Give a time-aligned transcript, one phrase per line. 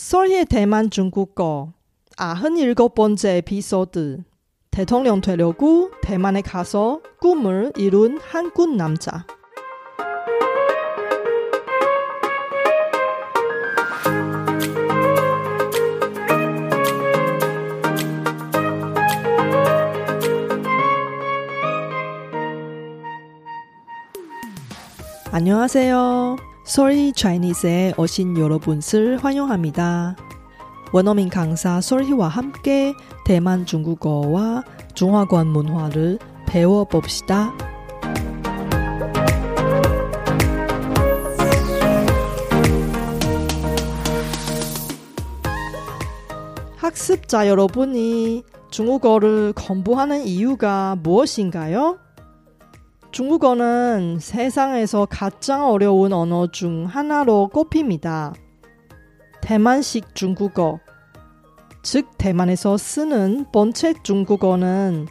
[0.00, 1.74] 설희의 대만 중국어
[2.16, 4.24] 아흔 일곱 번째 에피소드
[4.70, 9.26] 대통령 되려고 대만에 가서 꿈을 이룬 한국 남자
[25.30, 26.49] 안녕하세요.
[26.64, 30.16] 솔희 차이니스에 오신 여러분을 환영합니다.
[30.92, 37.52] 원어민 강사 솔희와 함께 대만 중국어와 중화권 문화를 배워봅시다.
[46.76, 51.98] 학습자 여러분이 중국어를 공부하는 이유가 무엇인가요?
[53.12, 58.34] 중국어는 세상에서 가장 어려운 언어 중 하나로 꼽힙니다.
[59.40, 60.78] 대만식 중국어,
[61.82, 65.08] 즉 대만에서 쓰는 본체 중국어는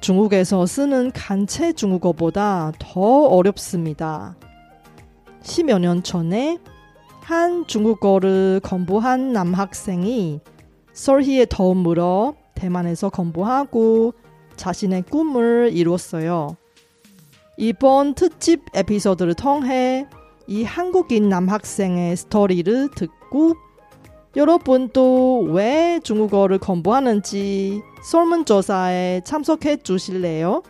[0.00, 4.36] 중국에서 쓰는 간체 중국어보다 더 어렵습니다.
[5.42, 6.58] 십여 년 전에
[7.22, 10.40] 한 중국어를 공부한 남학생이
[10.92, 14.12] 설희의 도움으로 대만에서 공부하고
[14.56, 16.56] 자신의 꿈을 이뤘어요.
[17.60, 20.06] 이번 특집 에피소드를 통해
[20.46, 23.52] 이 한국인 남학생의 스토리를 듣고
[24.34, 30.62] 여러분도 왜 중국어를 공부하는지 설문조사에 참석해 주실래요?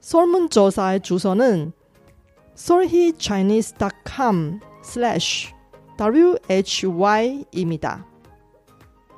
[0.00, 1.72] 설문조사의 주소는
[2.58, 4.58] solhichinese.com
[6.84, 8.06] why입니다.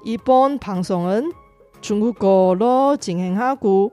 [0.04, 1.32] 이번 방송은
[1.80, 3.92] 중국어로 진행하고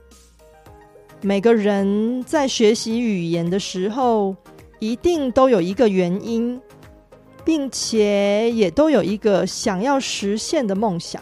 [1.23, 4.35] 每个人在学习语言的时候，
[4.79, 6.59] 一定都有一个原因，
[7.45, 11.21] 并且也都有一个想要实现的梦想。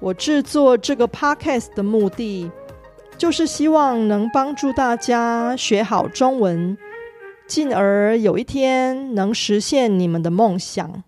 [0.00, 2.50] 我制作这个 podcast 的目的，
[3.16, 6.76] 就是希望能帮助大家学好中文，
[7.46, 11.04] 进而有一天能实现你们的梦想。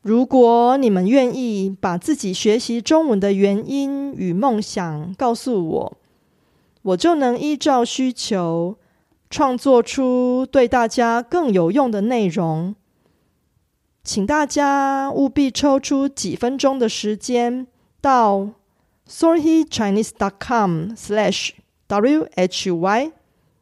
[0.00, 5.97] 如果你们愿意把自己学习中文的原因与梦想告诉我。
[6.82, 8.76] 我就能依照需求
[9.28, 12.74] 创作出对大家更有用的内容，
[14.02, 17.66] 请大家务必抽出几分钟的时间
[18.00, 18.48] 到
[19.08, 21.50] sorrychinese.com/slash
[21.88, 23.12] w h y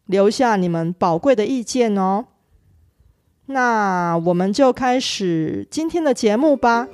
[0.06, 2.26] 留下你们宝贵的意见哦。
[3.46, 6.88] 那我们就开始今天的节目吧。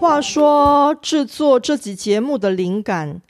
[0.00, 3.20] 话说，制作这集节目的灵感，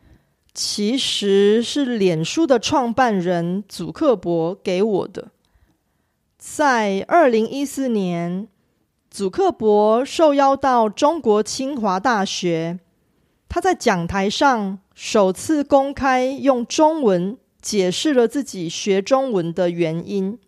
[0.55, 5.33] 其实是脸书的创办人祖克伯给我的。
[6.39, 8.47] 在二零一四年，
[9.11, 12.79] 祖克伯受邀到中国清华大学，
[13.49, 20.39] 他在讲台上首次公开用中文解释了自己学中文的原因。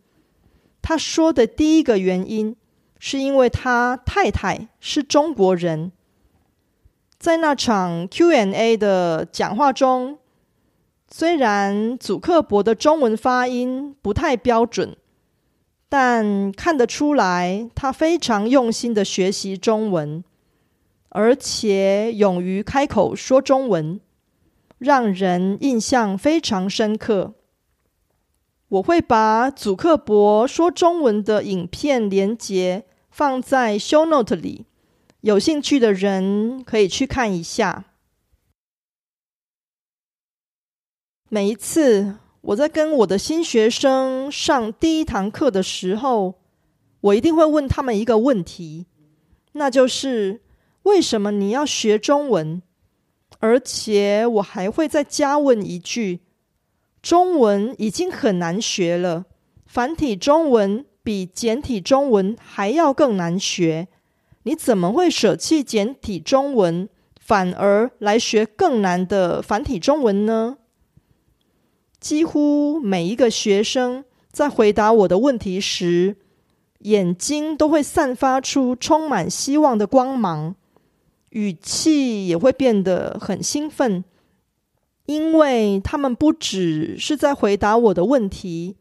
[0.81, 2.55] 他说的第一个原因，
[3.00, 5.91] 是因为他太太是中国人。
[7.22, 10.19] 在那场 Q&A 的讲话中，
[11.09, 14.97] 虽然祖克伯的中文发音不太标准，
[15.88, 20.25] 但看得出来他非常用心的学习中文，
[21.11, 24.00] 而且勇于开口说中文，
[24.78, 27.34] 让人印象非常深刻。
[28.67, 34.67] 我会把祖克伯说中文的影片连接放在 Show Note 里。
[35.22, 37.84] 有兴趣的人可以去看一下。
[41.28, 46.40] 每一次我在跟我的新学生上第一堂课的时候，
[47.00, 48.86] 我一定会问他们一个问题，
[49.52, 50.42] 那就是
[50.82, 52.60] 为什么你要学中文？
[53.38, 56.22] 而且我还会再加问一句：
[57.00, 59.26] 中文已经很难学了，
[59.66, 63.86] 繁体中文比简体中文还要更难学。
[64.44, 66.89] 你怎么会舍弃简体中文，
[67.21, 70.59] 反而来学更难的繁体中文呢？
[72.00, 76.17] 几乎每一个学生在回答我的问题时，
[76.81, 80.56] 眼睛都会散发出充满希望的光芒，
[81.31, 84.03] 语气也会变得很兴奋，
[85.06, 88.77] 因为他们不只是在回答我的问题，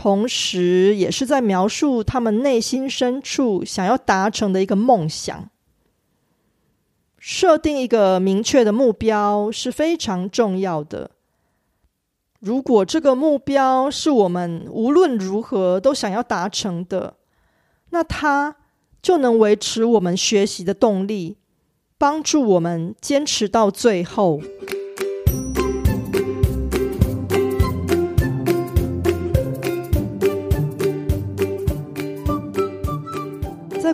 [0.00, 5.50] 同时也是在描述他们内心深处想要达成的一个梦想。
[7.18, 11.10] 设定一个明确的目标是非常重要的。
[12.38, 17.14] 如果这个目标是我们无论如何都想要达成的，
[17.90, 18.54] 那它
[19.02, 21.38] 就能维持我们学习的动力，
[21.98, 24.40] 帮助我们坚持到最后。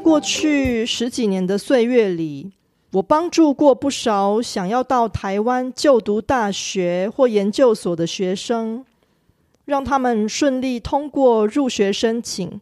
[0.04, 2.52] 过去十几年的岁月里，
[2.92, 8.84] 我帮助过不少想要到台湾就读大学或研究所的学生，
[9.64, 12.60] 让他们顺利通过入学申请。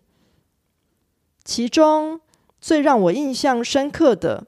[1.43, 2.21] 其中
[2.61, 4.45] 最让我印象深刻的，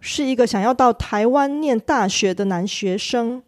[0.00, 3.44] 是一个想要到台湾念大学的男学生。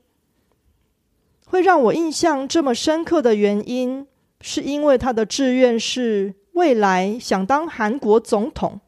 [1.47, 4.07] 会让我印象这么深刻的原因，
[4.41, 8.81] 是因为他的志愿是未来想当韩国总统。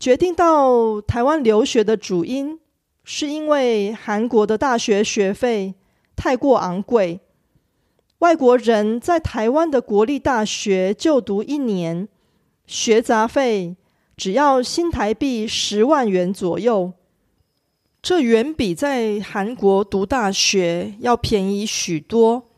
[0.00, 2.58] 决定到台湾留学的主因，
[3.04, 5.74] 是因为韩国的大学学费
[6.16, 7.20] 太过昂贵。
[8.18, 12.08] 外国人在台湾的国立大学就读一年，
[12.66, 13.76] 学杂费
[14.16, 16.92] 只要新台币十万元左右，
[18.02, 22.48] 这远比在韩国读大学要便宜许多，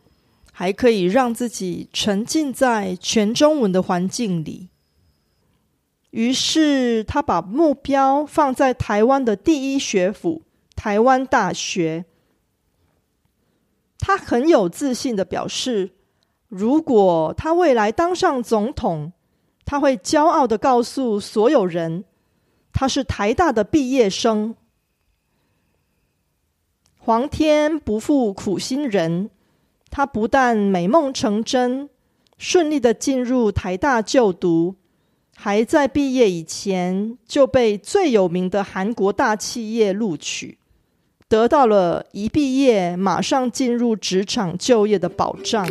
[0.58, 4.70] 还可以让自己沉浸在全中文的环境里。
[6.10, 10.42] 于是，他把目标放在台湾的第一学府——
[10.74, 12.06] 台湾大学。
[14.00, 15.92] 他很有自信的表示，
[16.48, 19.12] 如果他未来当上总统，
[19.64, 22.04] 他会骄傲的告诉所有人，
[22.72, 24.56] 他是台大的毕业生。
[26.98, 29.30] 皇天不负苦心人，
[29.90, 31.88] 他不但美梦成真，
[32.36, 34.76] 顺利的进入台大就读。
[35.40, 40.58] 还在毕业以前就被最有名的韩国大企业录取，
[41.28, 45.64] 得到了一毕业马上进入职场就业的保障。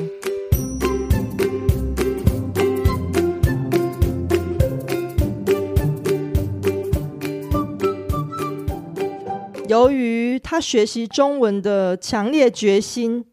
[9.67, 13.25] 由于他学习中文的强烈决心，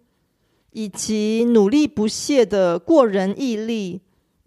[0.74, 4.02] 以及努力不懈的过人毅力。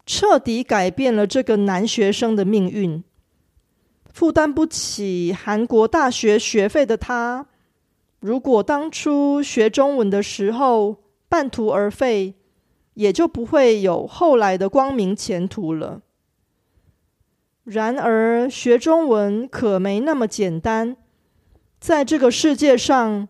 [0.10, 3.04] 彻底改变了这个男学生的命运。
[4.06, 7.46] 负担不起韩国大学学费的他，
[8.22, 12.36] 如果当初学中文的时候半途而废，
[12.94, 16.02] 也就不会有后来的光明前途了。
[17.66, 20.96] 然而，学中文可没那么简单。
[21.82, 23.28] 在这个世界上，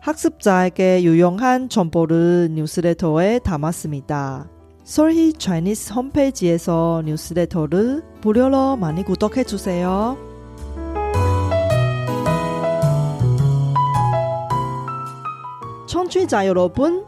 [0.00, 4.48] 학습자에게 유용한 정보를 뉴스레터에 담았습니다.
[4.82, 10.16] 솔희 차이니스 홈페이지에서 뉴스레터를 무료로 많이 구독해 주세요.
[15.86, 17.04] 청취자 여러분,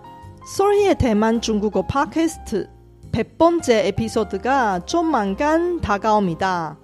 [0.57, 2.69] 솔희의 대만 중국어 팟캐스트
[3.11, 6.77] 백 번째 에피소드가 조만간 다가옵니다.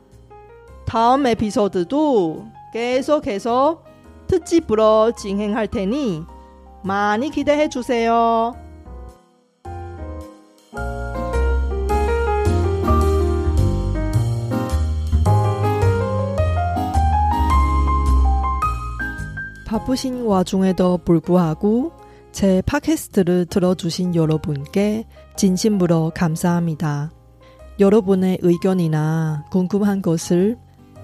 [0.86, 3.87] 다음 에피소드도 계속해서
[4.28, 6.22] 특집으로 진행할 테니
[6.84, 8.54] 많이 기대해 주세요.
[19.66, 21.92] 바쁘신 와중에도 불구하고
[22.32, 25.06] 제 팟캐스트를 들어주신 여러분께
[25.36, 27.10] 진심으로 감사합니다.
[27.78, 30.56] 여러분의 의견이나 궁금한 것을